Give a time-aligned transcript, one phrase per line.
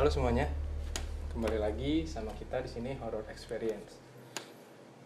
[0.00, 0.48] Halo semuanya,
[1.36, 4.00] kembali lagi sama kita di sini Horror Experience.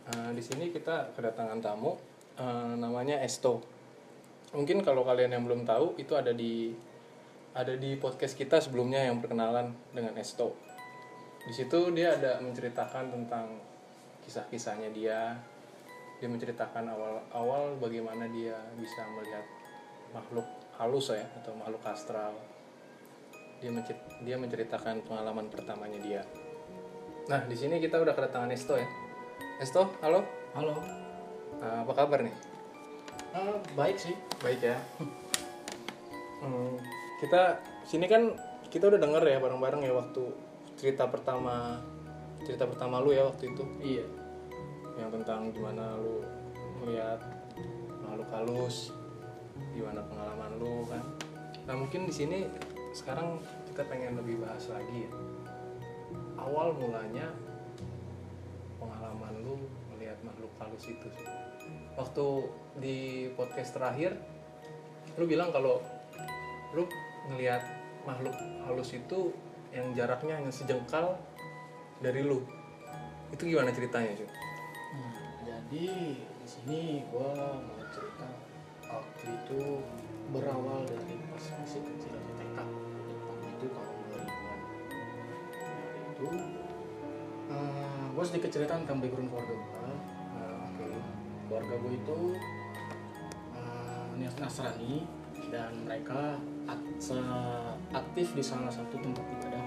[0.07, 1.99] Eh, di sini kita kedatangan tamu,
[2.39, 3.59] eh, namanya Esto.
[4.55, 6.71] Mungkin kalau kalian yang belum tahu, itu ada di
[7.59, 10.55] ada di podcast kita sebelumnya yang perkenalan dengan Esto.
[11.43, 13.51] Di situ dia ada menceritakan tentang
[14.23, 15.35] kisah-kisahnya dia.
[16.23, 19.43] Dia menceritakan awal-awal bagaimana dia bisa melihat
[20.15, 20.47] makhluk
[20.79, 22.54] halus ya atau makhluk astral
[23.65, 23.73] dia
[24.21, 26.21] dia menceritakan pengalaman pertamanya dia.
[27.33, 28.85] Nah, di sini kita udah kedatangan Esto ya.
[29.57, 30.21] Esto, halo.
[30.53, 30.77] Halo.
[31.65, 32.37] Eh, apa kabar nih?
[33.33, 34.13] Ah, baik sih.
[34.45, 34.77] Baik ya.
[36.45, 36.77] Hmm,
[37.25, 37.57] kita
[37.89, 38.37] sini kan
[38.69, 40.29] kita udah denger ya bareng-bareng ya waktu
[40.77, 41.81] cerita pertama
[42.45, 44.05] cerita pertama lu ya waktu itu Iya.
[45.01, 46.21] yang tentang gimana lu
[46.85, 47.17] melihat
[48.05, 48.93] makhluk halus,
[49.73, 51.01] gimana pengalaman lu kan.
[51.65, 52.45] Nah mungkin di sini
[52.95, 53.43] sekarang
[53.75, 55.11] kita pengen lebih bahas lagi ya.
[56.39, 57.27] Awal mulanya
[58.79, 61.11] pengalaman lu melihat makhluk halus itu.
[61.11, 61.27] sih.
[61.99, 62.27] Waktu
[62.79, 62.99] di
[63.35, 64.15] podcast terakhir,
[65.19, 65.83] lu bilang kalau
[66.71, 66.87] lu
[67.35, 67.67] ngelihat
[68.07, 69.35] makhluk halus itu
[69.75, 71.19] yang jaraknya hanya sejengkal
[71.99, 72.47] dari lu.
[73.35, 74.31] Itu gimana ceritanya cuy?
[74.31, 78.31] Nah, jadi di sini gua mau cerita
[78.87, 79.83] waktu itu
[80.31, 82.14] berawal dari pas masih kecil
[86.25, 86.31] itu
[87.53, 89.69] eh, gua sedikit cerita tentang background keluarga gua.
[89.85, 90.87] Nah, oke.
[91.53, 92.19] Keluarga gua itu
[93.53, 94.95] eh, Nasrani
[95.53, 96.41] dan mereka
[97.93, 99.65] aktif di salah satu tempat ibadah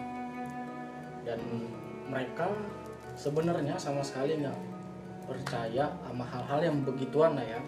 [1.23, 1.39] dan
[2.07, 2.47] mereka
[3.19, 4.59] sebenarnya sama sekali nggak
[5.27, 7.61] percaya sama hal-hal yang begituan lah ya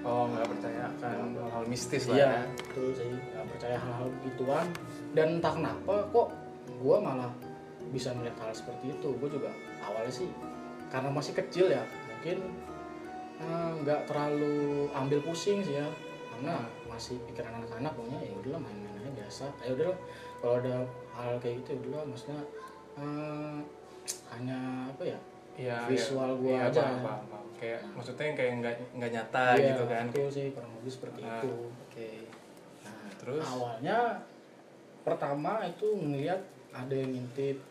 [0.00, 2.42] Oh nggak percaya akan hal-hal mistis lah iya ya.
[2.56, 4.66] betul sih nggak percaya hal-hal begituan
[5.12, 6.28] dan entah kenapa kok
[6.80, 7.32] gue malah
[7.90, 10.28] bisa melihat hal seperti itu gue juga awalnya sih
[10.86, 12.38] karena masih kecil ya mungkin
[13.36, 14.58] eh, nggak terlalu
[14.90, 15.86] ambil pusing sih ya
[16.30, 16.54] karena
[16.86, 19.98] masih pikiran anak-anak pokoknya ya udahlah main-main aja biasa ya udahlah
[20.38, 20.74] kalau ada
[21.12, 22.40] hal kayak gitu ya udahlah maksudnya
[22.96, 23.58] eh,
[24.30, 24.58] hanya
[24.88, 25.20] apa ya
[25.60, 25.76] Iya.
[25.84, 26.80] Visual gua Iya, aja.
[26.80, 27.46] paham, paham, paham.
[27.60, 30.04] Kayak maksudnya yang kayak nggak nggak nyata Iya, gitu kan.
[30.08, 31.52] betul sih kurang lebih seperti Ah, itu
[31.84, 32.10] Oke.
[32.80, 33.42] Nah, Terus?
[33.44, 33.98] awalnya
[35.00, 36.40] pertama itu ngelihat
[36.72, 37.69] ada yang ngintip nah,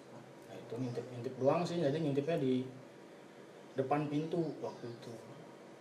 [0.69, 2.61] itu ngintip ngintip doang sih jadi ngintipnya di
[3.73, 5.09] depan pintu waktu itu.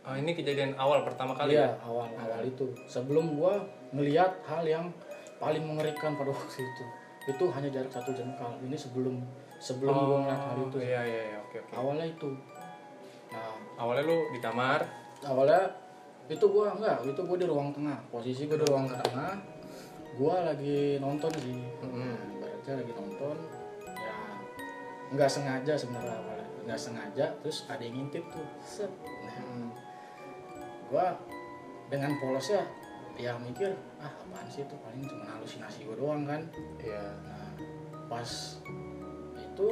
[0.01, 1.85] Oh, ini kejadian awal pertama kali iya ya?
[1.85, 2.65] awal awal itu.
[2.89, 3.61] Sebelum gua
[3.93, 4.89] ngelihat hal yang
[5.37, 6.85] paling mengerikan pada waktu itu.
[7.29, 8.57] Itu hanya jarak satu jengkal.
[8.65, 9.21] Ini sebelum
[9.61, 11.39] sebelum gua ngeliat hal itu Iya iya iya.
[11.45, 11.73] Oke oke.
[11.77, 12.31] awalnya itu.
[13.29, 14.81] Nah Awalnya lu di kamar.
[15.21, 15.61] awalnya
[16.31, 17.05] itu gua enggak.
[17.05, 17.99] Itu gua di ruang tengah.
[18.09, 19.37] Posisi gua di ruang tengah.
[20.17, 21.61] Gua lagi nonton sih.
[21.85, 23.37] Nah, ibaratnya lagi nonton
[25.09, 26.39] nggak sengaja sebenarnya
[26.69, 28.45] nggak sengaja terus ada yang ngintip tuh.
[29.25, 29.73] Nah Hmm.
[30.93, 31.17] gua
[31.89, 32.61] dengan polosnya
[33.17, 33.73] ya mikir
[34.05, 34.77] ah apaan sih itu?
[34.77, 36.45] Paling cuma halusinasi gua doang kan?
[36.77, 37.09] Iya.
[37.25, 37.49] Nah,
[38.13, 38.61] pas
[39.41, 39.69] itu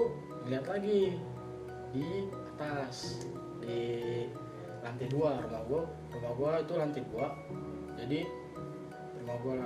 [0.49, 1.21] lihat lagi
[1.93, 2.09] di
[2.57, 3.29] atas
[3.61, 3.81] di
[4.81, 5.83] lantai dua rumah gua.
[6.17, 7.29] Rumah gua itu lantai dua.
[8.01, 8.21] Jadi
[9.21, 9.57] rumah gua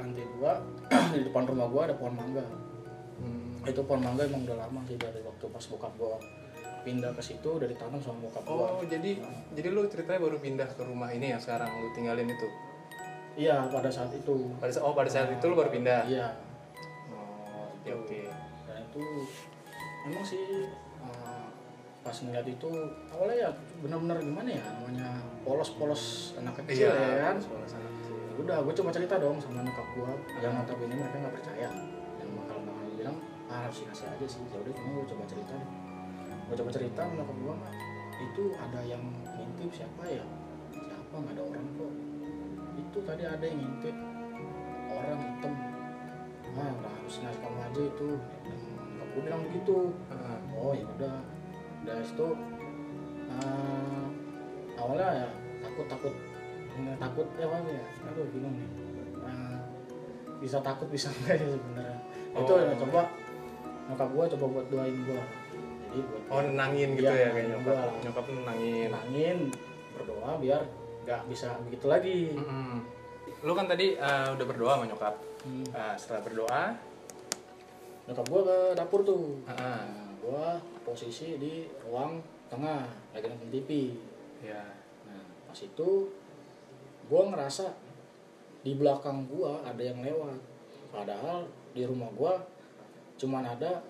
[0.00, 0.52] lantai dua
[1.12, 2.44] di depan rumah gua ada pohon mangga.
[3.66, 6.18] Itu pohon mangga emang udah lama sih dari waktu pas bokap gua
[6.86, 8.78] pindah ke situ udah ditanam sama bokap gua.
[8.78, 9.18] Oh jadi
[9.52, 12.48] jadi lu ceritanya baru pindah ke rumah ini ya sekarang lu tinggalin itu.
[13.38, 14.50] iya pada saat itu.
[14.58, 16.06] Pada oh pada saat itu lu baru pindah.
[16.06, 16.38] iya.
[17.10, 18.18] Oh oke oke.
[18.66, 19.02] dan itu
[20.08, 20.70] emang sih
[21.02, 21.46] uh,
[22.02, 22.70] pas ngeliat itu
[23.12, 23.50] awalnya ya
[23.84, 25.08] benar-benar gimana ya namanya
[25.44, 27.36] polos-polos anak kecil ya kan?
[27.36, 28.16] sekolah sana kecil.
[28.40, 31.68] udah gue coba cerita dong sama nyokap gue yang notabene mereka nggak percaya.
[32.18, 33.16] Yang bakal bakal bilang
[33.48, 34.40] ah halusinasi aja sih.
[34.52, 35.70] Ya udah cuma gue coba cerita deh.
[36.48, 37.54] Gue coba cerita nyokap gue
[38.18, 39.02] itu ada yang
[39.38, 40.24] ngintip siapa ya?
[40.74, 41.14] Siapa?
[41.16, 41.92] Nggak ada orang kok.
[42.78, 43.96] Itu tadi ada yang ngintip
[44.90, 45.54] orang hitam.
[46.58, 48.08] Ah udah halusinasi kamu aja itu.
[48.44, 48.58] Dan
[48.96, 49.76] nyokap gue bilang begitu.
[50.10, 51.16] Ah, oh ya udah.
[51.86, 52.28] Udah itu
[53.28, 54.04] eh,
[54.76, 55.28] awalnya ya
[55.62, 56.14] takut takut.
[56.74, 57.26] Nggak takut.
[57.38, 57.84] Ya apa ya?
[58.10, 58.68] Aduh bingung nih.
[59.22, 59.56] Nah,
[60.42, 61.98] bisa takut bisa enggak ya sebenarnya?
[62.34, 62.58] Itu Oh.
[62.58, 63.02] ya coba
[63.88, 65.22] nyokap gua coba buat doain gua
[65.88, 67.76] jadi buat Oh nenangin gitu Iya, ya kayak nenangin nyokap.
[67.88, 68.02] gua.
[68.04, 68.88] Nyokap nenangin.
[68.92, 69.38] nangin
[69.96, 70.62] berdoa biar
[71.02, 72.84] nggak bisa begitu lagi Mm-mm.
[73.40, 75.14] Lu kan tadi eh, udah berdoa sama nyokap.
[75.38, 75.64] Hmm.
[75.70, 76.62] Ah, setelah berdoa,
[78.04, 79.84] nyokap gua ke dapur tuh ah, nah,
[80.18, 80.44] gua
[80.82, 82.18] posisi di ruang
[82.48, 82.82] tengah
[83.12, 83.94] lagi nonton TV
[84.42, 84.64] ya.
[85.04, 85.88] Nah, pas itu
[87.08, 87.72] gue ngerasa
[88.60, 90.36] di belakang gua ada yang lewat.
[90.88, 92.36] Padahal di rumah gua
[93.18, 93.82] cuman ada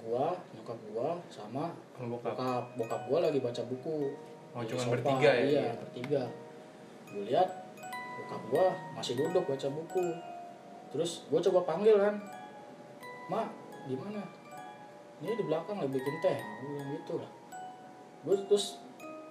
[0.00, 2.32] gua nyokap gua sama Bokap.
[2.32, 2.64] bokap.
[2.74, 4.16] Bokap gua lagi baca buku.
[4.50, 5.44] Oh, cuman sofa, bertiga ya?
[5.44, 6.22] iya bertiga.
[7.06, 7.48] Gue lihat
[8.16, 10.06] bokap gua masih duduk baca buku.
[10.90, 12.16] Terus gua coba panggil kan
[13.28, 13.52] mak
[13.84, 14.24] di mana?
[15.20, 16.38] Ini di belakang lagi bikin teh.
[16.64, 17.30] Gue gitu lah.
[18.24, 18.80] Gue terus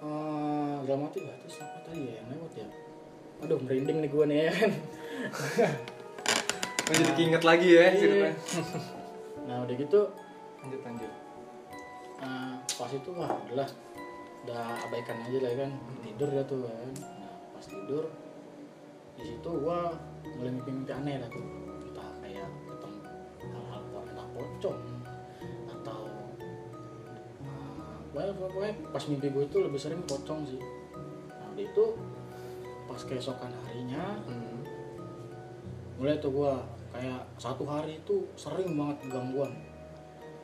[0.00, 2.66] eh dalam hati "Lah, terus apa tadi ya yang lewat ya?
[3.42, 4.70] Aduh merinding nih gue nih ya kan?
[6.90, 7.90] Jadi keinget lagi ya Iya.
[7.92, 8.32] ceritanya.
[9.50, 10.00] nah udah gitu
[10.60, 11.12] Lanjut lanjut.
[12.20, 13.64] eh, pas itu wah udah
[14.44, 15.70] udah abaikan aja lah kan.
[16.04, 16.90] Tidur ya tuh kan.
[17.16, 18.04] Nah pas tidur
[19.16, 19.96] di situ gua
[20.36, 21.40] mulai mimpi-mimpi aneh lah tuh.
[21.82, 23.00] Entah kayak ketemu
[23.72, 24.78] hal-hal entah pocong
[25.66, 26.00] atau
[27.40, 30.60] eh, pokoknya, pokoknya pas mimpi gue itu lebih sering pocong sih.
[31.32, 31.84] Nah udah itu
[32.84, 34.60] pas keesokan harinya Hmm.
[35.96, 36.60] mulai tuh gua
[36.90, 39.52] kayak satu hari itu sering banget gangguan.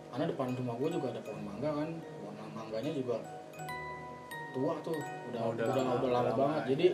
[0.08, 3.16] Karena depan rumah gua juga ada pohon mangga kan pohon mangganya juga
[4.50, 4.96] tua tuh
[5.28, 6.56] udah Oh, udah udah, lama, udah lama lama banget.
[6.56, 6.68] ya.
[6.72, 6.86] jadi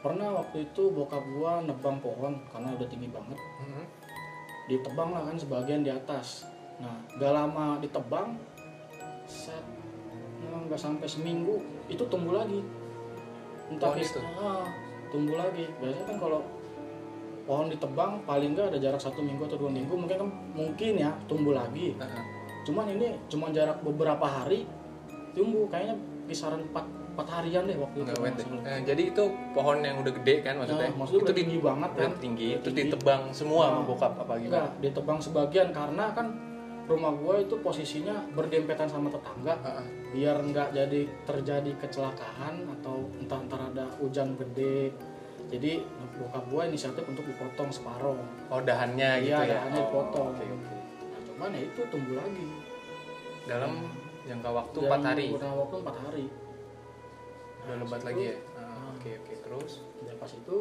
[0.00, 3.38] pernah waktu itu bokap gua nebang pohon karena udah tinggi banget.
[3.38, 3.86] Hmm.
[4.66, 6.46] ditebang lah kan sebagian di atas.
[6.78, 8.38] Nah gak lama ditebang
[9.26, 9.58] set
[10.40, 12.62] nah, nggak sampai seminggu itu tumbuh lagi.
[13.66, 14.22] Entah is- itu?
[14.34, 14.66] ah,
[15.10, 15.66] tumbuh lagi.
[15.76, 16.40] Biasanya kan kalau
[17.42, 21.10] pohon ditebang paling nggak ada jarak satu minggu atau dua minggu mungkin kan mungkin ya
[21.24, 22.22] tumbuh lagi Heeh.
[22.62, 24.68] cuman ini cuma jarak beberapa hari
[25.32, 25.96] tumbuh kayaknya
[26.26, 28.62] kisaran 4, 4 harian deh waktu itu Nggak.
[28.62, 30.86] Eh, jadi itu pohon yang udah gede kan maksudnya?
[30.86, 32.90] Nah, maksudnya itu di tinggi banget kan tinggi, Udah terus tinggi.
[32.90, 33.82] ditebang semua Nah.
[33.82, 34.46] bokap apa gimana?
[34.46, 36.26] Enggak, ditebang sebagian karena kan
[36.86, 39.84] rumah gua itu posisinya berdempetan sama tetangga Heeh.
[40.10, 44.90] biar nggak jadi terjadi kecelakaan atau entah entar ada hujan gede
[45.46, 45.82] jadi
[46.20, 49.52] bokap gua inisiatif untuk dipotong separuh Oh dahannya gitu Iya, ya?
[49.56, 50.28] dahannya Oh, dipotong.
[50.30, 50.76] Oke oke.
[51.02, 52.46] nah cuman ya itu tumbuh lagi
[53.42, 53.72] Dalam
[54.22, 55.26] jangka waktu Dan 4 hari.
[55.32, 56.26] udah waktu empat hari
[57.60, 58.36] Udah Nah, lebat situ, lagi ya?
[58.54, 59.72] Ah, Oke oke terus.
[59.98, 60.56] dari pas itu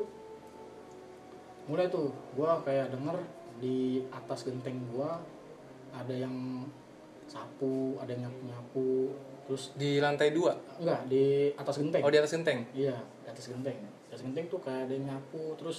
[1.66, 3.18] mulai tuh gua kayak denger
[3.60, 3.78] di
[4.10, 5.20] atas genteng gua
[5.92, 6.66] ada yang
[7.26, 8.88] sapu ada yang nyapu nyapu
[9.46, 10.58] terus Di lantai dua?
[10.78, 12.60] enggak di atas genteng Oh di atas genteng?
[12.74, 13.78] iya di atas genteng
[14.20, 15.78] di atas genteng tuh kayak ada yang nyapu terus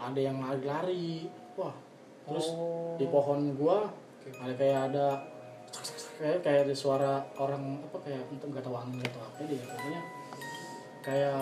[0.00, 1.76] ada yang lari-lari wah
[2.24, 2.96] terus Oh.
[2.96, 3.92] di pohon gua
[4.24, 4.32] Oke.
[4.40, 5.06] ada kayak ada
[6.16, 10.00] kayak kayak ada suara orang apa kayak untuk nggak tahu angin atau apa dia pokoknya
[11.02, 11.40] kayak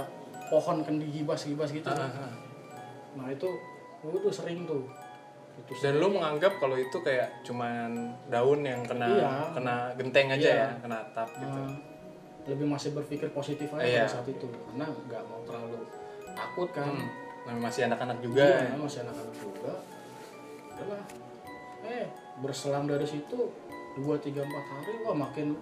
[0.49, 2.33] pohon kan digibas-gibas gitu Ah, ah, ah.
[3.15, 3.47] nah itu
[4.03, 4.91] gua tuh sering tuh
[5.61, 9.31] itu Dan lu menganggap kalau itu kayak cuman daun yang kena Iya.
[9.53, 10.57] kena genteng aja Iya.
[10.59, 11.61] ya, kena atap gitu.
[11.61, 11.77] Nah,
[12.49, 14.03] lebih masih berpikir positif aja Iya.
[14.03, 15.85] pada saat itu karena nggak mau terlalu
[16.41, 16.93] takut kan
[17.41, 17.59] Hmm.
[17.59, 18.47] Masih anak-anak juga.
[18.47, 19.73] Iya, masih anak-anak juga
[20.81, 21.05] udahlah
[21.85, 22.05] eh
[22.41, 23.53] berselang dari situ
[24.01, 25.57] dua tiga empat hari wah makin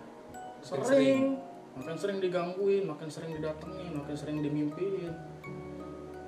[0.63, 1.23] sering, sering.
[1.75, 5.11] makin sering digangguin makin sering didatengin makin sering dimimpiin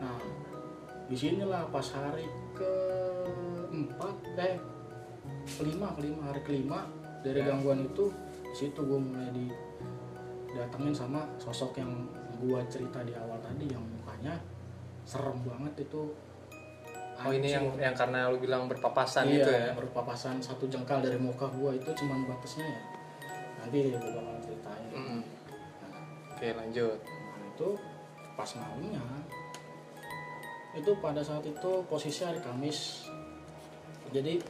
[0.02, 0.18] nah
[1.06, 2.26] di sinilah pas hari
[2.56, 2.72] ke
[3.70, 4.58] empat eh
[5.58, 6.78] kelima kelima hari kelima
[7.22, 7.52] dari Ya.
[7.54, 8.10] gangguan itu
[8.42, 11.90] di situ gue mulai didatengin sama sosok yang
[12.40, 14.40] gua cerita di awal tadi yang mukanya
[15.04, 16.02] serem banget itu
[17.20, 19.76] Oh ini yang yang karena lu bilang berpapasan iya, itu ya.
[19.76, 22.80] berpapasan satu jengkal dari muka gua itu cuman batasnya ya
[23.60, 25.20] nanti gue bakal ceritain Mm-mm.
[25.84, 26.00] nah,
[26.32, 26.96] Oke lanjut.
[27.04, 27.68] nah, itu
[28.32, 29.04] pas malamnya
[30.72, 33.04] itu pada saat itu posisi hari Kamis
[34.08, 34.40] jadi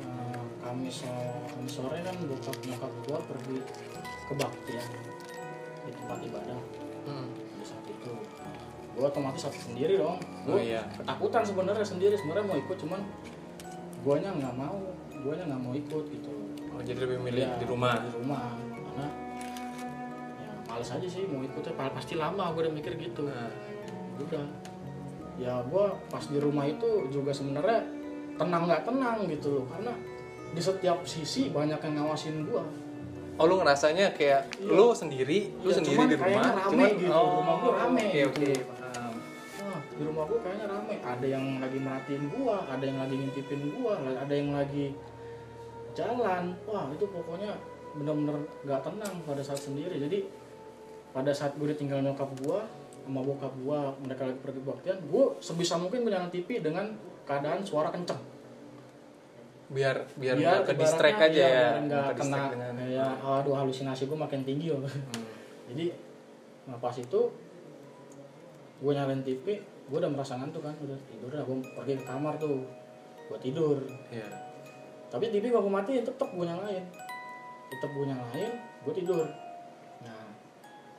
[0.00, 3.58] eh, Kamis so- Kamis sore kan bokap nyokap gua pergi
[4.24, 4.88] ke baktian
[5.88, 6.58] di tempat ibadah.
[7.08, 7.28] Hmm.
[7.32, 8.12] di saat itu.
[8.92, 10.20] Gue otomatis satu sendiri dong.
[10.44, 10.84] Oh gue iya.
[10.92, 13.00] ketakutan sebenarnya sendiri sebenarnya mau ikut cuman
[14.04, 14.76] guanya nggak mau
[15.24, 16.32] guanya nggak mau ikut gitu.
[16.68, 17.94] Oh jadi lebih milih Iya, di rumah.
[18.04, 18.54] di rumah.
[18.60, 19.06] Karena
[20.38, 21.72] ya males aja sih mau ikutnya.
[21.74, 23.24] Pa- pasti lama gue udah mikir gitu.
[23.26, 23.48] Nah,
[24.20, 24.44] udah.
[25.38, 27.86] Ya gue pas di rumah itu juga sebenarnya
[28.36, 29.66] tenang nggak tenang gitu loh.
[29.70, 29.94] Karena
[30.48, 32.62] di setiap sisi banyak yang ngawasin gue
[33.38, 34.74] Oh lu ngerasanya kayak Iya.
[34.74, 38.18] lu sendiri, lu Iya, sendiri di rumah, rame cuman gitu, oh, rumah gua rame Oke
[38.18, 38.28] gitu.
[38.34, 38.50] oke.
[38.66, 39.14] paham.
[39.94, 40.94] Di rumah gua kayaknya rame.
[40.98, 44.86] Ada yang lagi merhatiin gua, ada yang lagi ngintipin gua, ada yang lagi
[45.94, 46.44] jalan.
[46.66, 47.52] Wah, itu pokoknya
[47.94, 49.94] bener-bener nggak tenang pada saat sendiri.
[50.02, 50.18] Jadi
[51.14, 52.66] pada saat gue ditinggal nyokap gua
[53.06, 56.90] sama bokap gua, mereka lagi pergi baktian, gua sebisa mungkin menyalakan TV dengan
[57.22, 58.18] keadaan suara kenceng.
[59.68, 61.66] Biar biar nggak ke distract aja iya, ya.
[61.70, 64.80] biar nggak kena dengan- kayak aduh halusinasi gua makin tinggi loh.
[64.80, 65.24] Hmm.
[65.68, 65.92] jadi
[66.64, 67.20] nah pas itu
[68.78, 72.36] gue nyalain TV gue udah merasa ngantuk kan udah tidur dah gue pergi ke kamar
[72.36, 72.60] tuh
[73.24, 74.28] gue tidur Iya.
[75.08, 76.84] tapi TV gak gue matiin tetep gue nyalain
[77.68, 79.24] tetep gue nyalain gue tidur
[79.98, 80.28] nah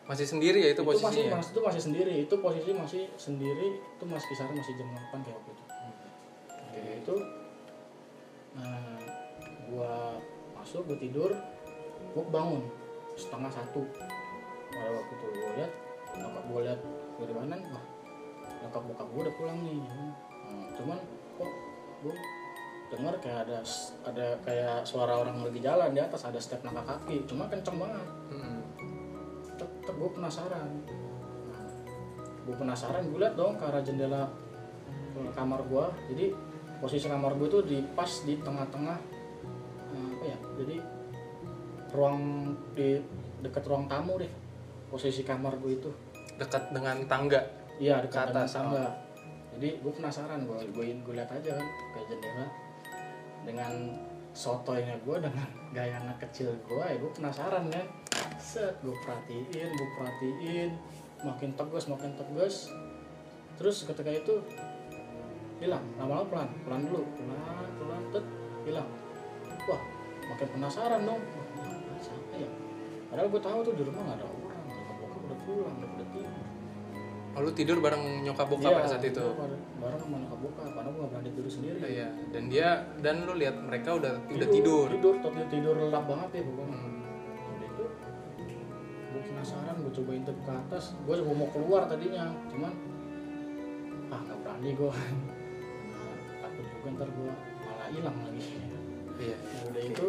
[0.05, 1.37] Masih sendiri ya itu, itu masih posisinya.
[1.37, 5.35] mas itu masih sendiri itu posisi masih sendiri itu masih kisaran masih jam 8 kayak
[5.35, 5.63] waktu itu
[6.67, 7.13] Jadi itu
[8.59, 8.99] nah
[9.71, 10.17] gua
[10.59, 11.31] masuk gua tidur
[12.15, 12.63] gua bangun
[13.15, 13.83] setengah satu.
[14.69, 15.71] Pada waktu itu gua lihat
[16.15, 16.79] nyokap gua lihat
[17.17, 17.85] gua di mana wah
[18.59, 19.79] nyokap bokap gua udah pulang nih.
[19.83, 20.99] Hmm, cuman
[21.37, 21.51] kok
[22.03, 22.15] gua
[22.89, 23.61] dengar kayak ada
[24.01, 28.07] ada kayak suara orang lagi jalan di atas ada step langkah kaki cuma kenceng banget.
[28.33, 28.59] Mm-mm.
[29.59, 30.69] tetep gue penasaran.
[31.53, 31.65] Nah,
[32.47, 34.25] gue penasaran gue liat dong ke arah jendela
[35.21, 36.25] eh, kamar gue jadi
[36.79, 38.97] posisi kamar gue tuh di pas di tengah-tengah
[39.93, 40.75] eh, apa ya jadi
[41.91, 42.17] ruang
[42.75, 42.99] di
[43.39, 44.31] dekat ruang tamu deh
[44.89, 45.91] posisi kamar gue itu.
[46.41, 47.39] Dekat dengan tangga.
[47.79, 48.85] iya dekat atas, atas tangga.
[49.55, 52.45] Jadi gue penasaran gue gue gue liat aja kan ke jendela.
[53.45, 53.73] Dengan
[54.35, 57.87] sotoynya gue dengan gaya anak kecil gue ya gue penasaran kan.
[58.41, 60.69] Set gue perhatiin gue perhatiin.
[61.23, 62.73] Makin tegas makin tegas.
[63.55, 64.39] Terus ketika itu
[65.59, 65.83] hilang.
[65.99, 67.01] Lama-lama pelan pelan dulu.
[67.15, 67.39] Pelan
[67.77, 68.25] pelan tet
[68.65, 68.87] hilang.
[69.67, 69.81] Wah
[70.31, 71.21] makin penasaran dong.
[71.21, 72.49] Wah siapa ya?
[73.11, 74.63] Padahal gue tahu tuh di rumah gak ada orang.
[74.69, 76.43] Nyokap bokap udah pulang udah pada tidur.
[77.29, 79.25] Oh, lu tidur bareng nyokap bokap pada saat itu.
[79.79, 80.69] bareng- sama nyokap bokap.
[80.71, 81.77] Karena gue gak berani tidur sendiri.
[81.83, 82.07] Iya.
[82.31, 82.67] Dan dia
[83.03, 84.85] dan lu lihat mereka udah udah tidur.
[84.87, 85.15] tidur.
[85.19, 86.77] tidur tidur lelap banget ya pokoknya.
[86.77, 86.97] Hmm.
[87.49, 87.85] Udah itu
[89.09, 90.83] gue penasaran gue coba intip ke atas.
[91.03, 92.73] Gue mau keluar tadinya cuman
[94.09, 94.89] ah nggak berani gue
[96.79, 97.33] juga ntar gue
[97.67, 98.43] malah hilang lagi.
[99.19, 99.35] Iya.
[99.35, 100.07] nah, udah itu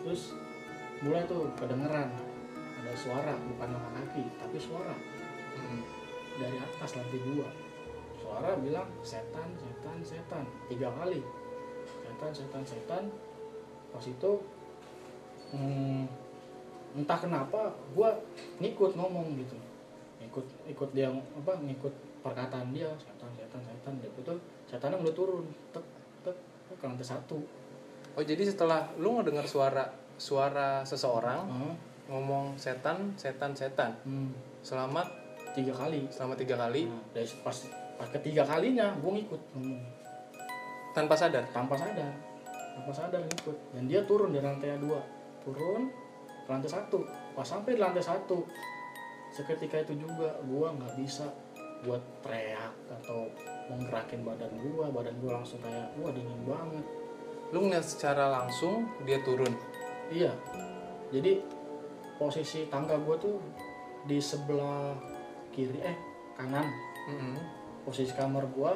[0.00, 0.22] terus
[1.04, 2.08] mulai tuh kedengeran.
[2.80, 4.96] Ada suara bukan langkah kaki tapi suara.
[5.54, 5.82] Mm.
[6.34, 7.46] dari atas lantai dua.
[8.18, 10.44] Suara bilang setan setan setan.
[10.72, 11.20] Tiga kali.
[12.00, 13.04] Setan setan setan.
[13.92, 14.30] Pas itu
[15.52, 16.08] hmm,
[16.98, 18.10] entah kenapa gue
[18.64, 19.54] ngikut ngomong gitu.
[20.24, 21.94] Ikut ikut dia apa ngikut
[22.24, 24.32] perkataan dia setan setan setan dia itu
[24.64, 25.44] setannya mulai turun
[25.76, 25.84] tek
[26.24, 26.36] tek
[26.80, 27.36] ke lantai satu.
[28.16, 29.84] Oh, jadi setelah lu ngedengar suara
[30.16, 31.74] suara seseorang Ah,
[32.08, 34.32] ngomong setan, setan, setan hmm,
[34.64, 35.04] selama
[35.52, 36.08] tiga kali.
[36.08, 36.88] Selama tiga kali.
[36.88, 37.56] Nah, dari pas
[38.00, 39.40] pas ketiga kalinya gue ngikut.
[39.52, 39.82] Ngomong
[40.96, 41.44] tanpa sadar.
[41.52, 42.08] tanpa sadar.
[42.48, 43.56] Tanpa sadar ngikut.
[43.76, 45.02] Dan dia turun dari lantai dua.
[45.44, 45.92] Turun
[46.46, 47.04] ke lantai satu.
[47.36, 48.46] Pas sampai di lantai satu
[49.34, 51.26] seketika itu juga gua nggak bisa
[51.84, 53.28] buat teriak atau
[53.68, 56.84] menggerakin badan gua badan gua langsung kayak wah dingin banget
[57.52, 59.52] Lu ngeliat secara langsung dia turun.
[60.10, 60.32] iya
[61.08, 61.38] jadi
[62.16, 63.38] posisi tangga gua tuh
[64.04, 64.96] di sebelah
[65.48, 65.96] kiri eh
[66.34, 66.66] kanan
[67.08, 67.36] Mm-mm.
[67.86, 68.74] posisi kamar gua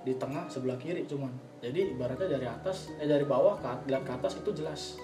[0.00, 1.28] di tengah sebelah kiri cuman
[1.60, 4.96] jadi ibaratnya dari atas eh dari bawah ke ke atas itu jelas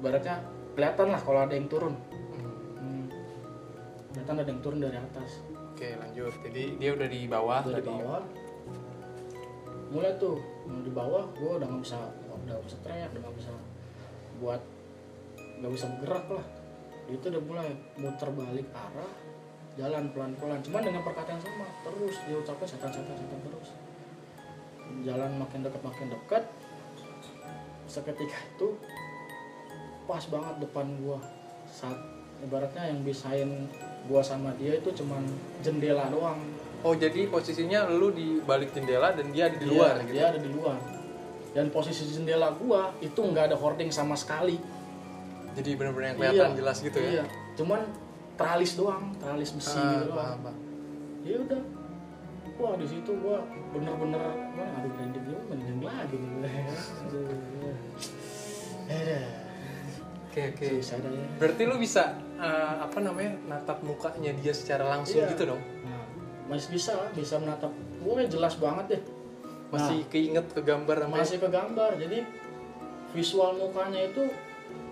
[0.00, 0.40] ibaratnya
[0.72, 1.92] kelihatan lah kalau ada yang turun
[2.32, 2.48] Mm.
[2.78, 3.06] hmm.
[4.14, 5.42] kelihatan ada yang turun dari atas
[5.78, 6.34] Oke, lanjut.
[6.42, 7.86] Jadi dia udah di bawah dari tadi.
[7.86, 8.22] bawah.
[9.94, 10.42] Mulai tuh
[10.82, 13.50] di bawah gua udah nggak bisa udah nggak bisa teriak udah nggak bisa
[14.42, 14.62] buat
[15.62, 16.46] nggak bisa bergerak lah.
[17.06, 19.12] Itu udah mulai muter balik arah
[19.78, 20.58] jalan pelan-pelan.
[20.66, 23.68] Cuman dengan perkataan sama terus dia ucapnya setan setan setan terus.
[25.06, 26.42] Jalan makin dekat makin dekat.
[27.86, 28.82] Seketika itu
[30.10, 31.22] pas banget depan gua.
[31.70, 33.66] Saat ibaratnya yang bisain
[34.06, 35.22] gua sama dia itu cuman
[35.60, 36.38] jendela doang.
[36.86, 40.12] Oh, jadi posisinya lu di balik jendela dan dia ada di Iya, luar gitu.
[40.14, 40.78] dia ada di luar.
[41.50, 44.56] Dan posisi jendela gua itu nggak ada hoarding sama sekali.
[45.58, 47.10] Jadi benar-benar yang kelihatan Iya, jelas gitu ya.
[47.10, 47.24] iya.
[47.58, 47.80] Cuman
[48.38, 50.38] teralis doang teralis besi Ah, gitu doang.
[51.26, 51.62] ya udah.
[52.58, 53.38] Wah di situ gua
[53.74, 56.30] bener-bener wah aduh dulu merinding lagi nih.
[56.38, 56.50] Gue
[57.02, 57.26] aduh
[58.88, 59.20] ya
[60.28, 60.66] Oke, oke.
[60.76, 62.02] susah dah ya Berarti lu bisa
[62.36, 63.32] eh, apa namanya?
[63.46, 65.32] natap mukanya dia secara langsung Iya.
[65.32, 65.62] gitu dong.
[65.82, 66.04] nah,
[66.46, 69.02] masih bisa bisa menatap gue jelas banget deh
[69.68, 71.20] Masih keinget ke gambar sama Nah.
[71.20, 72.18] masih ke gambar jadi
[73.10, 74.28] visual mukanya itu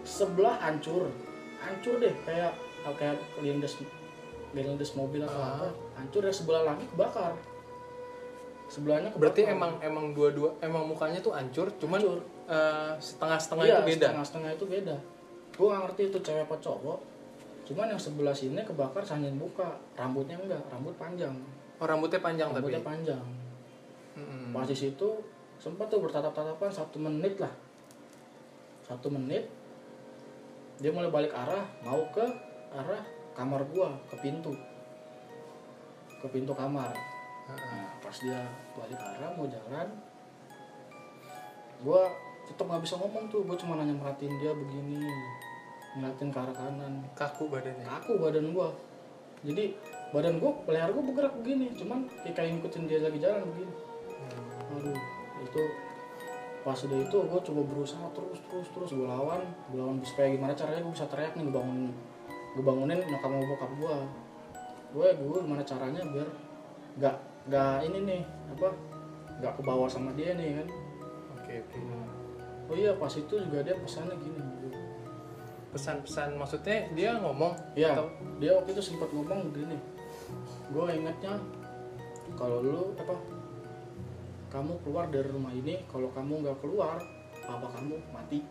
[0.02, 1.08] sebelah hancur
[1.58, 2.52] hancur deh kayak
[2.90, 3.76] kayak lindes
[4.52, 5.52] lindes mobil atau Ah.
[5.54, 7.32] apa hancur dan sebelah lagi kebakar
[8.66, 12.20] sebelahnya kebakar Berarti emang emang dua-dua emang mukanya tuh hancur, cuman Hancur.
[12.46, 14.06] eh, setengah-setengah iya, itu beda.
[14.06, 14.96] setengah-setengah itu beda
[15.56, 17.16] gue gak ngerti itu cewek apa cowok.
[17.66, 21.34] Cuman yang sebelah sini kebakar sambil buka rambutnya enggak rambut panjang.
[21.82, 22.90] Oh, rambutnya panjang rambutnya tapi.
[22.94, 23.24] panjang.
[24.16, 24.48] Mm-mm.
[24.48, 25.20] pas di situ
[25.60, 27.50] sempat tuh bertatap-tatapan satu menit lah.
[28.86, 29.44] Satu menit
[30.78, 32.24] dia mulai balik arah mau ke
[32.70, 33.02] arah
[33.34, 34.54] kamar gua ke pintu.
[36.22, 36.94] Ke pintu kamar.
[37.50, 38.46] Nah pas dia
[38.78, 39.90] balik arah mau jalan
[41.76, 42.02] gue
[42.48, 43.42] tetap nggak bisa ngomong tuh.
[43.42, 45.02] Gue cuma nanya merhatiin dia begini
[45.96, 46.94] ngeliatin ke arah kanan.
[47.16, 47.84] Kaku badannya?
[47.88, 48.68] Kaku badan gue
[49.44, 49.64] jadi
[50.10, 51.72] badan gue leher gue bergerak begini.
[51.72, 53.72] Cuman kayak kayak ngikutin dia lagi jalan begini.
[54.76, 54.98] Aduh
[55.40, 55.62] itu
[56.66, 58.90] pas udah itu gue coba berusaha terus terus terus.
[58.92, 59.40] Gue lawan
[59.72, 61.80] gue lawan supaya gimana caranya gue bisa teriak nih gue bangun
[62.56, 63.96] gue bangunin nyokap sama bokap gue
[64.96, 66.28] gue gue gimana caranya biar
[66.96, 67.16] nggak
[67.52, 68.22] nggak ini nih
[68.56, 68.68] apa
[69.36, 70.68] nggak ke bawah sama dia nih kan?
[71.36, 71.78] Oke oke.
[72.66, 74.40] Oh iya pas itu juga dia pesannya gini
[75.74, 78.08] pesan-pesan maksudnya dia ngomong ya atau
[78.38, 79.76] dia waktu itu sempat ngomong begini
[80.72, 81.38] gue ingatnya
[82.34, 83.14] kalau lu apa
[84.50, 86.98] kamu keluar dari rumah ini kalau kamu nggak keluar
[87.46, 88.42] papa kamu mati.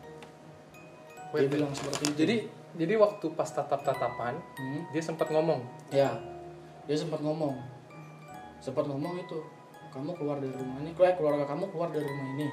[1.35, 2.17] Dia Wait, bilang seperti itu.
[2.23, 2.35] jadi
[2.79, 5.59] jadi waktu pas tatap-tatapan Hmm, dia sempat ngomong?
[5.91, 6.15] Ya
[6.87, 7.59] dia sempat ngomong.
[8.63, 9.43] Sempat ngomong itu
[9.91, 12.47] kamu keluar dari rumah ini keluar keluarga kamu keluar dari rumah ini.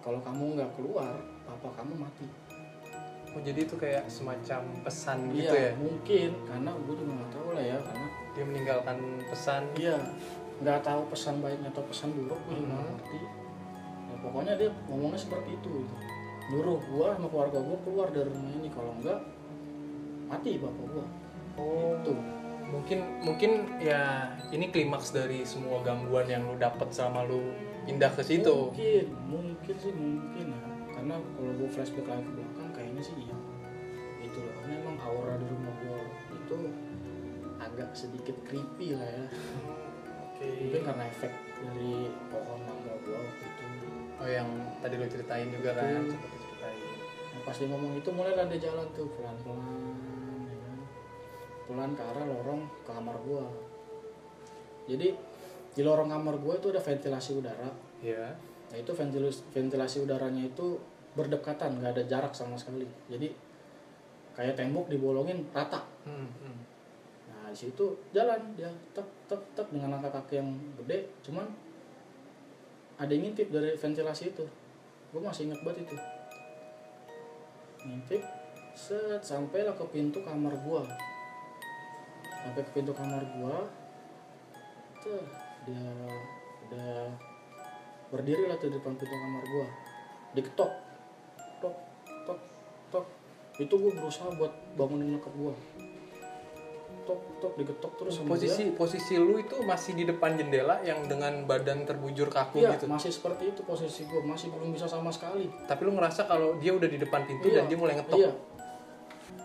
[0.00, 1.12] Kalau kamu nggak keluar
[1.44, 2.26] papa kamu mati
[3.36, 7.48] oh jadi itu kayak semacam pesan iya gitu ya mungkin karena gue juga nggak tahu
[7.52, 9.96] lah ya karena dia meninggalkan pesan Iya,
[10.56, 12.84] nggak tahu pesan baik atau pesan buruk gue juga Mhm.
[12.90, 13.18] ngerti.
[14.06, 15.68] Ya, pokoknya dia ngomongnya seperti itu.
[15.80, 15.94] Gitu.
[16.46, 19.20] Nyuruh gua sama keluarga gua keluar dari rumah ini kalau enggak
[20.26, 21.04] mati bapak gua.
[21.56, 22.18] oh Tuh.
[22.66, 28.20] mungkin mungkin ya ini klimaks dari semua gangguan yang lu dapat selama lu pindah ke
[28.20, 30.60] situ Mungkin, mungkin sih mungkin ya.
[30.92, 32.65] Karena kalau gua flashback lagi ke belakang
[32.96, 33.36] kayaknya sih iya.
[34.24, 34.52] Itu loh.
[34.56, 36.00] Karena emang aura di rumah gua
[36.32, 36.58] itu
[37.60, 39.24] agak sedikit creepy lah ya.
[40.24, 43.64] oke Mungkin karena efek dari pohon mangga gua waktu itu.
[44.16, 44.48] oh yang
[44.80, 46.16] tadi lu ceritain juga kan Betul.
[46.16, 46.80] sempat diceritain
[47.36, 49.60] Nah, pas dia ngomong itu mulailah dia jalan tuh pelan-pelan
[50.48, 50.78] ya kan.
[51.68, 53.44] Pelan ke arah lorong kamar gua.
[54.88, 55.12] Jadi
[55.76, 57.68] di lorong kamar gua itu ada ventilasi udara.
[58.00, 58.32] ya
[58.72, 60.80] Nah, itu ventilasi ventilasi udaranya itu
[61.16, 62.84] berdekatan, nggak ada jarak sama sekali.
[63.08, 63.32] Jadi
[64.36, 65.80] kayak tembok dibolongin rata.
[66.04, 66.56] hmm, hmm.
[67.32, 70.52] Nah, di situ jalan dia tek tek tek dengan langkah kaki yang
[70.84, 71.48] gede, cuman
[73.00, 74.44] ada yang ngintip dari ventilasi itu.
[75.10, 75.96] Gue masih ingat banget itu.
[77.86, 78.22] Ngintip,
[78.76, 80.84] set sampailah ke pintu kamar gua.
[82.44, 83.64] Sampai ke pintu kamar gua,
[85.00, 85.24] tuh
[85.64, 85.92] dia
[86.68, 87.08] udah
[88.12, 89.66] berdiri lah tuh di depan pintu kamar gua.
[90.36, 90.72] Diketok,
[92.26, 92.38] tok,
[92.90, 93.06] tok.
[93.56, 95.54] Itu gue berusaha buat bangunin nyokap gua.
[97.06, 101.46] Tok tok digetok terus sama posisi posisi lu itu masih di depan jendela yang dengan
[101.46, 102.74] badan terbujur kaku dia.
[102.74, 102.86] Iya, gitu?
[102.90, 105.46] masih seperti itu posisi gue masih belum bisa sama sekali.
[105.70, 108.18] Tapi lu ngerasa kalau dia udah di depan pintu Iya, dan dia mulai ngetok?
[108.18, 108.32] iya.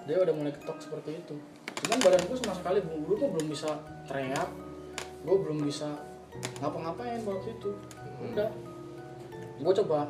[0.10, 1.36] Dia udah mulai ketok seperti itu.
[1.86, 3.70] Cuman badan gue sama sekali dulu gue belum bisa
[4.10, 4.50] teriak.
[5.22, 5.90] Gue belum bisa
[6.58, 7.70] ngapa-ngapain waktu itu.
[8.26, 8.50] Udah
[9.62, 10.10] gue coba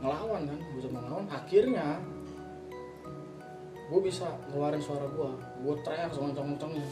[0.00, 1.26] ngelawan kan gue coba ngelawan.
[1.28, 1.86] Akhirnya
[3.90, 5.30] gue bisa ngeluarin suara gue
[5.66, 6.86] gue teriak sekencang-kencangnya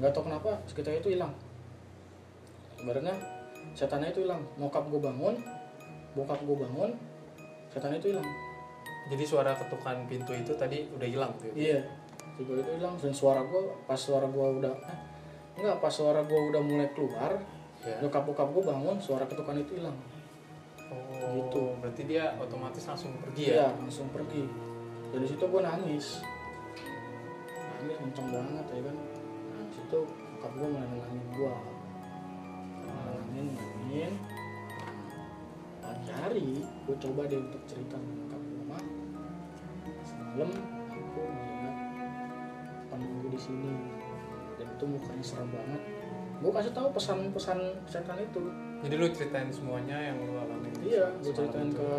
[0.00, 1.32] nggak tahu kenapa sekitar itu hilang.
[2.80, 3.14] Sebenarnya
[3.76, 4.40] setannya itu hilang.
[4.56, 5.34] Nyokap gue bangun
[6.16, 6.90] bokap gue bangun
[7.70, 8.28] setannya itu hilang.
[9.10, 11.82] Jadi suara ketukan pintu itu tadi udah hilang tuh iya.
[12.38, 14.98] Tiba itu hilang dan suara gue pas suara gue udah eh,
[15.58, 17.36] enggak pas suara gue udah mulai keluar
[17.84, 17.96] ya.
[18.00, 19.96] nyokap bokap gue bangun suara ketukan itu hilang
[20.90, 21.30] oh.
[21.30, 21.64] Gitu.
[21.78, 24.44] berarti dia otomatis langsung pergi iya ya langsung pergi.
[25.10, 26.22] Dari situ gue nangis.
[27.54, 28.96] Nangis kenceng banget ya kan?
[29.50, 29.98] Nah situ
[30.40, 31.54] bokap gue mulai nenangin gue
[32.80, 34.12] nenangin nenangin
[35.80, 38.82] Nah, pagi hari gue coba deh untuk cerita sama bokap gue mah
[40.06, 40.50] semalam
[40.88, 41.76] aku melihat
[42.88, 43.72] panggungku di sini.
[44.60, 45.82] Dan itu mukanya serem banget.
[46.40, 48.40] Gue kasih tahu pesan-pesan setan itu.
[48.80, 50.59] Jadi lu ceritain semuanya yang lu alamin
[50.90, 51.78] Iya, gue ceritain itu.
[51.78, 51.90] ke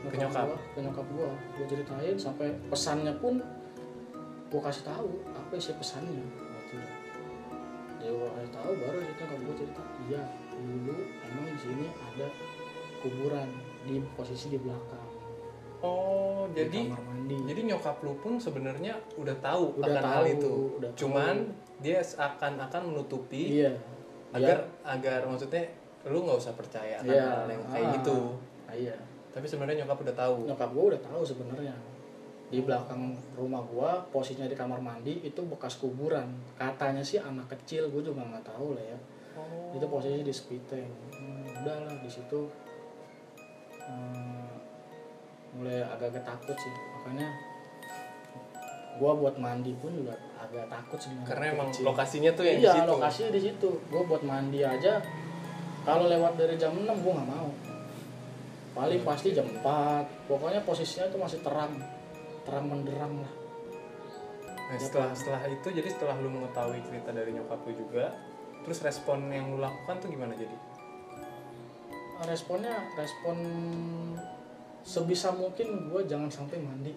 [0.00, 0.46] Ke nyokap?
[0.48, 1.30] gua, ke nyokap gue.
[1.56, 3.40] Gue ceritain sampai pesannya pun
[4.50, 6.20] gue kasih tahu apa isi pesannya.
[6.20, 6.92] Waktu itu.
[8.00, 9.82] Dia gue kasih tahu baru itu nyokap gue cerita.
[10.08, 12.26] Iya, dulu emang di sini ada
[13.00, 13.48] kuburan
[13.84, 15.08] di posisi di belakang.
[15.80, 17.36] oh di jadi kamar mandi.
[17.48, 21.00] jadi nyokap lu pun sebenarnya udah tahu Udah akan tahu, hal itu udah tahu.
[21.00, 21.36] cuman
[21.80, 23.72] dia akan-akan menutupi iya.
[24.36, 25.64] agar agar maksudnya
[26.02, 27.26] lu nggak usah percaya akan Iya.
[27.36, 27.92] hal yang kayak Ah.
[27.96, 28.16] gitu
[28.64, 28.96] Ah, iya.
[29.30, 31.74] tapi sebenarnya nyokap udah tahu Nyokap gue udah tahu sebenarnya.
[32.50, 36.26] Di belakang rumah gua posisinya di kamar mandi itu bekas kuburan.
[36.54, 38.98] Katanya sih anak kecil, gue juga nggak tahu lah ya.
[39.38, 39.70] oh.
[39.70, 42.50] itu posisi di spiteng hmm, udah lah di situ
[43.78, 44.50] hmm,
[45.54, 47.28] mulai agak-agak takut sih makanya
[48.98, 51.84] gua buat mandi pun juga agak takut sebenarnya karena emang kecil.
[51.86, 54.92] lokasinya tuh yang di iya situ lokasinya di situ gue buat mandi aja
[55.84, 57.50] kalau lewat dari jam 6 gue nggak mau.
[58.70, 59.08] Paling Hmm.
[59.08, 61.74] pasti jam 4 pokoknya posisinya itu masih terang.
[62.44, 63.32] Terang menderang lah.
[64.70, 68.14] Nah, setelah setelah itu jadi setelah lu mengetahui cerita dari nyokap lu juga,
[68.62, 70.70] terus respon yang lu lakukan tuh gimana jadi?
[72.20, 73.40] responnya respon
[74.84, 76.92] sebisa mungkin gue jangan sampai mandi.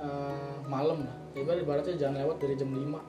[0.00, 1.16] Eh, malam lah.
[1.34, 3.02] Ibarat ibaratnya jangan lewat dari jam 5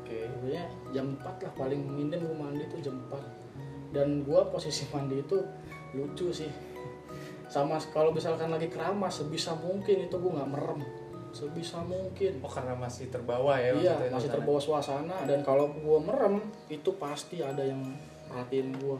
[0.00, 0.26] Oke.
[0.26, 3.20] Pokoknya jam 4 lah paling minim gue mandi tuh jam 4
[3.90, 5.38] dan gue posisi mandi itu
[5.92, 6.50] lucu sih
[7.46, 10.80] sama kalau misalkan lagi keramas sebisa mungkin itu gue nggak merem
[11.30, 16.38] sebisa mungkin Oh karena masih terbawa ya iya masih terbawa suasana dan kalau gue merem
[16.66, 17.82] itu pasti ada yang
[18.26, 18.98] perhatiin gue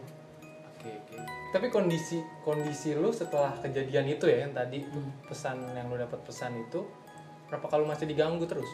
[0.80, 1.16] Oke oke.
[1.52, 5.12] Tapi kondisi kondisi lu setelah kejadian itu ya yang tadi Hmm.
[5.22, 6.80] pesan yang lu dapat pesan itu,
[7.46, 8.64] berapa kalau masih diganggu terus?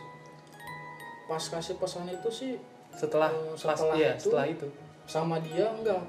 [1.26, 2.54] pas kasih pesan itu sih
[2.94, 4.66] Setelah Eh, pas setelah iya, itu- setelah itu.
[5.06, 6.02] Sama dia enggak.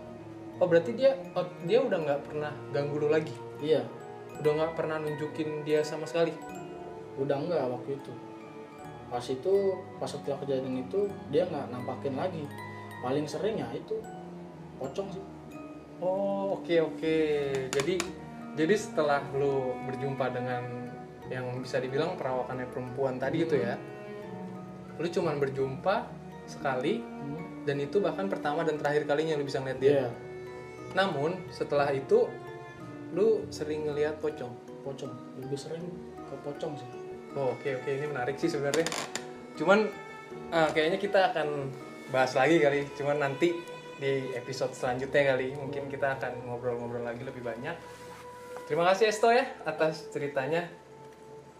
[0.57, 3.33] Oh berarti dia oh, dia udah nggak pernah ganggu lu lagi?
[3.61, 3.85] iya.
[4.41, 6.33] Udah nggak pernah nunjukin dia sama sekali?
[7.17, 8.13] udah enggak waktu itu.
[9.09, 9.53] Pas itu
[9.97, 12.45] pas setelah kejadian itu dia nggak nampakin lagi.
[13.01, 13.97] Paling sering ya itu.
[14.77, 15.23] Pocong sih.
[15.97, 17.15] Oh oke oke.
[17.73, 17.95] Jadi
[18.57, 20.63] jadi setelah lu berjumpa dengan
[21.27, 23.75] yang bisa dibilang perawakannya perempuan tadi itu ya,
[24.95, 26.07] lu cuman berjumpa
[26.47, 27.03] sekali
[27.67, 29.91] dan itu bahkan pertama dan terakhir kalinya lu bisa ngeliat dia.
[29.91, 30.09] Iya,
[30.95, 32.31] Namun setelah itu
[33.11, 34.65] lu sering ngeliat pocong.
[34.87, 35.11] pocong
[35.43, 35.83] lebih sering
[36.15, 36.87] ke pocong sih
[37.35, 38.87] Oh oke oke ini menarik sih sebenarnya.
[39.59, 39.83] Cuman
[40.49, 41.67] eh, kayaknya kita akan
[42.09, 42.87] bahas lagi kali.
[42.95, 43.51] Cuman nanti
[43.99, 47.75] di episode selanjutnya kali mungkin kita akan ngobrol-ngobrol lagi lebih banyak.
[48.63, 50.71] Terima kasih Esto ya atas ceritanya.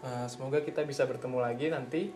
[0.02, 2.10] Eh, semoga kita bisa bertemu lagi nanti.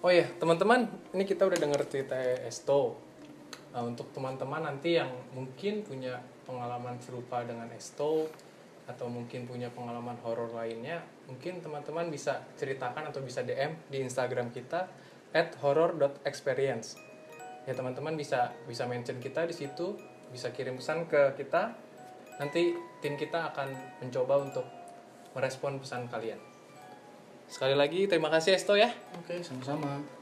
[0.00, 2.16] Oh ya teman-teman, ini kita udah denger cerita
[2.48, 2.96] Esto.
[3.76, 6.16] Nah, untuk teman-teman nanti yang mungkin punya
[6.48, 8.24] pengalaman serupa dengan Esto
[8.88, 14.48] atau mungkin punya pengalaman horor lainnya, mungkin teman-teman bisa ceritakan atau bisa DM di Instagram
[14.56, 14.88] kita
[15.60, 16.96] @horror.experience.
[17.68, 20.00] Ya teman-teman bisa bisa mention kita di situ,
[20.32, 21.76] bisa kirim pesan ke kita.
[22.40, 22.72] Nanti
[23.04, 24.64] tim kita akan mencoba untuk
[25.36, 26.49] merespon pesan kalian.
[27.50, 28.94] Sekali lagi terima kasih Esto ya.
[29.18, 30.19] oke sama-sama